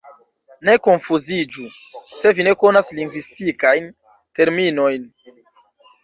[0.67, 1.65] Ne konfuziĝu,
[2.21, 3.91] se vi ne konas lingvistikajn
[4.39, 5.05] terminojn.